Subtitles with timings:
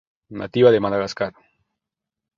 [0.29, 1.35] Nativa de Madagascar.